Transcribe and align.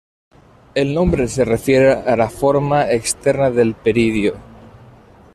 El 0.73 0.95
nombre 0.95 1.27
se 1.27 1.45
refiere 1.45 1.91
a 1.91 2.15
la 2.15 2.27
forma 2.27 2.89
externa 2.91 3.51
del 3.51 3.75
peridio. 3.75 4.33